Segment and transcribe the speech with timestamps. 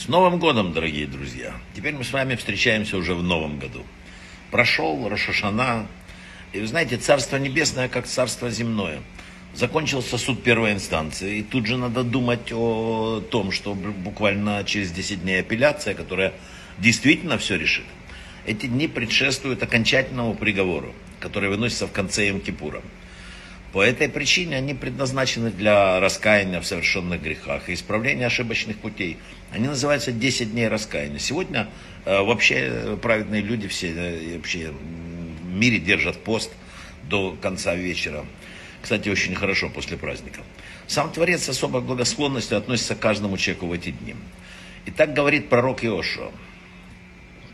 [0.00, 1.52] С Новым годом, дорогие друзья!
[1.76, 3.84] Теперь мы с вами встречаемся уже в Новом году.
[4.50, 5.88] Прошел Рошашана,
[6.54, 9.02] и вы знаете, Царство Небесное, как Царство Земное.
[9.52, 15.20] Закончился суд первой инстанции, и тут же надо думать о том, что буквально через 10
[15.20, 16.32] дней апелляция, которая
[16.78, 17.84] действительно все решит.
[18.46, 22.82] Эти дни предшествуют окончательному приговору, который выносится в конце Йом-Кипура.
[23.72, 29.16] По этой причине они предназначены для раскаяния в совершенных грехах и исправления ошибочных путей.
[29.52, 31.20] Они называются 10 дней раскаяния.
[31.20, 31.68] Сегодня
[32.04, 36.50] э, вообще праведные люди все э, вообще в мире держат пост
[37.08, 38.24] до конца вечера.
[38.82, 40.40] Кстати, очень хорошо после праздника.
[40.88, 44.16] Сам Творец с особой благосклонностью относится к каждому человеку в эти дни.
[44.86, 46.32] И так говорит пророк Иошуа.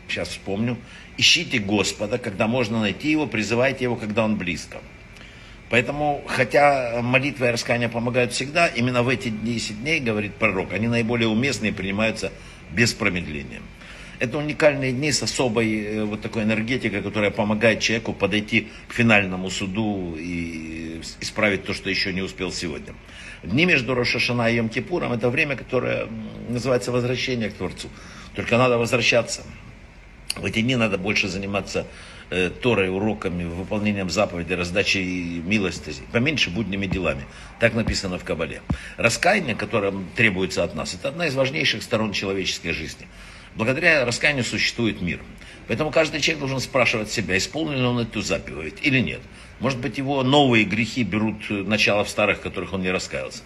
[0.07, 0.77] Сейчас вспомню.
[1.17, 4.79] Ищите Господа, когда можно найти его, призывайте его, когда он близко.
[5.69, 10.87] Поэтому, хотя молитва и раскаяние помогают всегда, именно в эти 10 дней, говорит пророк, они
[10.87, 12.31] наиболее уместные принимаются
[12.71, 13.61] без промедления.
[14.19, 19.49] Это уникальные дни с особой э, вот такой энергетикой, которая помогает человеку подойти к финальному
[19.51, 22.95] суду и исправить то, что еще не успел сегодня.
[23.43, 26.07] Дни между Рошашана и Йом-Кипуром это время, которое
[26.49, 27.89] называется возвращение к Творцу.
[28.35, 29.43] Только надо возвращаться.
[30.35, 31.85] В эти дни надо больше заниматься
[32.29, 37.25] э, Торой, уроками, выполнением заповедей, раздачей милости, поменьше будними делами.
[37.59, 38.61] Так написано в Кабале.
[38.97, 43.07] Раскаяние, которое требуется от нас, это одна из важнейших сторон человеческой жизни.
[43.55, 45.19] Благодаря раскаянию существует мир.
[45.67, 49.19] Поэтому каждый человек должен спрашивать себя, исполнил ли он эту заповедь или нет.
[49.59, 53.41] Может быть, его новые грехи берут начало в старых, которых он не раскаялся.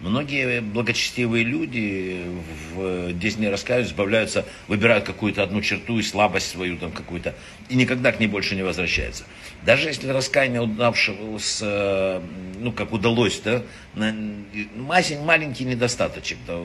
[0.00, 2.24] Многие благочестивые люди
[2.72, 7.34] в, здесь не раскаиваются, избавляются, выбирают какую-то одну черту и слабость свою там какую-то,
[7.68, 9.24] и никогда к ней больше не возвращаются.
[9.62, 12.22] Даже если раскаяние удавшего, с,
[12.58, 13.62] ну, как удалось, да,
[13.94, 16.58] маленький недостаточек да,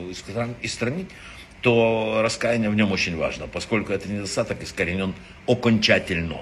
[0.62, 1.08] истранить,
[1.60, 5.12] то раскаяние в нем очень важно, поскольку этот недостаток искоренен
[5.46, 6.38] окончательно.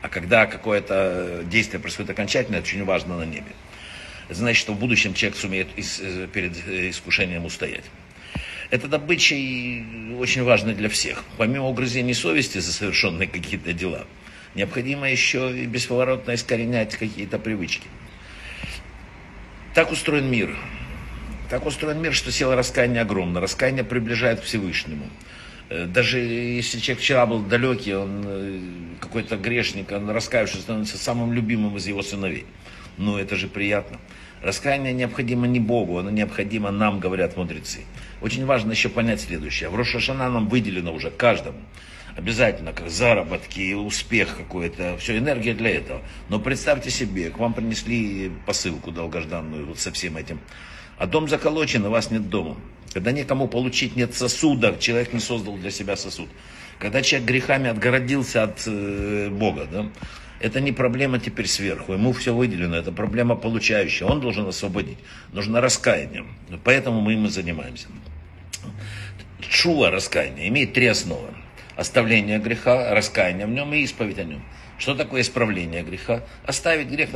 [0.00, 3.50] А когда какое-то действие происходит окончательно, это очень важно на небе
[4.30, 7.84] значит, что в будущем человек сумеет э, перед э, искушением устоять.
[8.70, 9.84] Этот обычай
[10.18, 11.24] очень важный для всех.
[11.36, 14.06] Помимо угрызений совести за совершенные какие-то дела,
[14.54, 17.86] необходимо еще и бесповоротно искоренять какие-то привычки.
[19.74, 20.56] Так устроен мир.
[21.50, 23.40] Так устроен мир, что сила раскаяния огромна.
[23.40, 25.08] Раскаяние приближает к Всевышнему.
[25.68, 31.76] Э, даже если человек вчера был далекий, он какой-то грешник, он раскаявшись становится самым любимым
[31.76, 32.46] из его сыновей.
[32.98, 33.98] Ну, это же приятно.
[34.42, 37.80] Раскаяние необходимо не Богу, оно необходимо нам, говорят мудрецы.
[38.20, 39.70] Очень важно еще понять следующее.
[39.70, 41.58] В Рошашана нам выделено уже каждому.
[42.16, 46.02] Обязательно, как заработки, успех какой-то, все, энергия для этого.
[46.28, 50.38] Но представьте себе, к вам принесли посылку долгожданную вот со всем этим.
[50.96, 52.56] А дом заколочен, у вас нет дома.
[52.94, 56.28] Когда никому получить нет сосуда, человек не создал для себя сосуд.
[56.78, 59.90] Когда человек грехами отгородился от э, Бога, да,
[60.38, 64.98] это не проблема теперь сверху, ему все выделено, это проблема получающая, он должен освободить.
[65.32, 66.24] Нужно раскаяние,
[66.62, 67.88] поэтому мы им и занимаемся.
[69.40, 71.28] Чува раскаяние имеет три основы.
[71.74, 74.44] Оставление греха, раскаяние в нем и исповедь о нем.
[74.78, 76.22] Что такое исправление греха?
[76.44, 77.10] Оставить грех,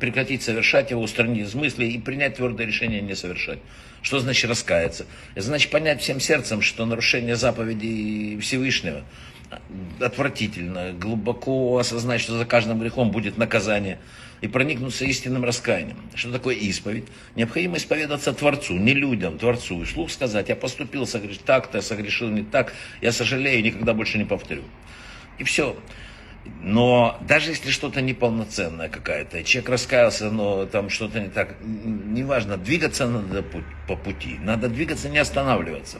[0.00, 3.58] прекратить совершать его, устранить из мысли и принять твердое решение не совершать.
[4.02, 5.06] Что значит раскаяться?
[5.34, 9.04] Это значит понять всем сердцем, что нарушение заповедей Всевышнего
[10.00, 13.98] отвратительно, глубоко осознать, что за каждым грехом будет наказание,
[14.40, 15.98] и проникнуться истинным раскаянием.
[16.14, 17.04] Что такое исповедь?
[17.36, 19.82] Необходимо исповедаться Творцу, не людям, Творцу.
[19.82, 21.38] И вслух сказать, я поступил согреш...
[21.38, 22.72] так-то, согрешил не так,
[23.02, 24.62] я сожалею, никогда больше не повторю.
[25.38, 25.76] И все.
[26.62, 33.06] Но даже если что-то неполноценное какая-то, человек раскаялся, но там что-то не так, неважно, двигаться
[33.06, 33.44] надо
[33.86, 35.98] по пути, надо двигаться, не останавливаться.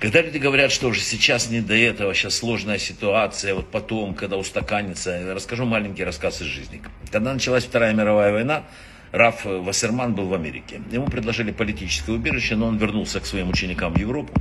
[0.00, 4.38] Когда люди говорят, что уже сейчас не до этого, сейчас сложная ситуация, вот потом, когда
[4.38, 6.82] устаканится, расскажу маленький рассказ из жизни.
[7.10, 8.64] Когда началась Вторая мировая война,
[9.12, 10.80] Раф Вассерман был в Америке.
[10.92, 14.32] Ему предложили политическое убежище, но он вернулся к своим ученикам в Европу.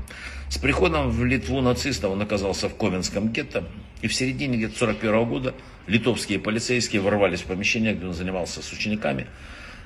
[0.49, 3.63] С приходом в Литву нацистов он оказался в Ковенском гетто.
[4.01, 5.55] И в середине где-то 41 года
[5.87, 9.25] литовские полицейские ворвались в помещение, где он занимался с учениками.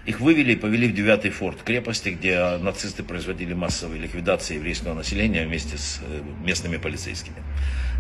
[0.06, 5.46] Их вывели и повели в девятый форт крепости, где нацисты производили массовые ликвидации еврейского населения
[5.46, 7.38] вместе с э, местными полицейскими.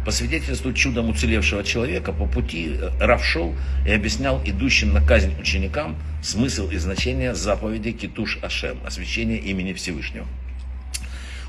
[0.05, 3.55] По свидетельству чудом уцелевшего человека, по пути э, Раф шел
[3.85, 10.27] и объяснял идущим на казнь ученикам смысл и значение заповеди Китуш Ашем, освящение имени Всевышнего.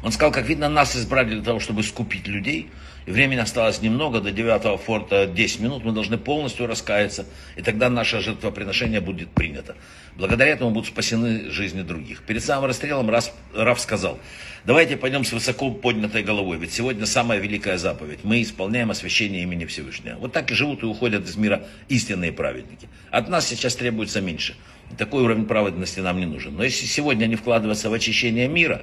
[0.05, 2.69] Он сказал, как видно, нас избрали для того, чтобы скупить людей.
[3.06, 5.83] И времени осталось немного, до 9 форта 10 минут.
[5.83, 7.25] Мы должны полностью раскаяться,
[7.56, 9.77] и тогда наше жертвоприношение будет принято.
[10.17, 12.23] Благодаря этому будут спасены жизни других.
[12.23, 14.19] Перед самым расстрелом Раф сказал,
[14.67, 18.21] давайте пойдем с высоко поднятой головой, ведь сегодня самая великая заповедь.
[18.25, 20.19] Мы исполняем освящение имени Всевышнего.
[20.19, 22.89] Вот так и живут и уходят из мира истинные праведники.
[23.11, 24.55] От нас сейчас требуется меньше.
[24.99, 26.55] Такой уровень праведности нам не нужен.
[26.56, 28.83] Но если сегодня не вкладываться в очищение мира,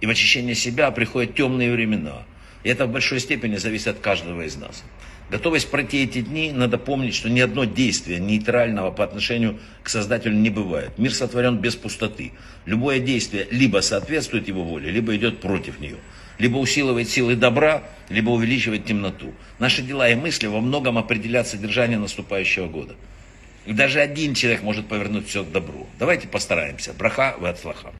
[0.00, 2.22] и в очищение себя приходят темные времена.
[2.62, 4.82] И это в большой степени зависит от каждого из нас.
[5.28, 10.36] Готовясь пройти эти дни, надо помнить, что ни одно действие нейтрального по отношению к Создателю
[10.36, 10.98] не бывает.
[10.98, 12.32] Мир сотворен без пустоты.
[12.64, 15.96] Любое действие либо соответствует его воле, либо идет против нее.
[16.38, 19.34] Либо усиливает силы добра, либо увеличивает темноту.
[19.58, 22.94] Наши дела и мысли во многом определят содержание наступающего года.
[23.64, 25.88] И даже один человек может повернуть все к добру.
[25.98, 26.92] Давайте постараемся.
[26.92, 27.92] Браха в отслаха.